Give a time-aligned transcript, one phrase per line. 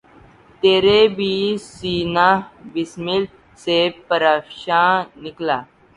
[0.61, 0.85] تیر
[1.15, 1.33] بھی
[1.71, 2.39] سینہٴ
[2.73, 3.23] بسمل
[3.63, 3.77] سے
[4.07, 4.89] پرافشاں
[5.23, 5.59] نکلا